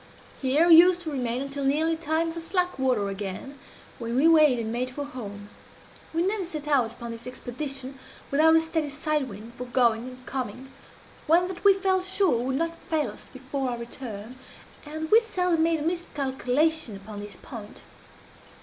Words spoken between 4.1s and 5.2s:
we weighed and made for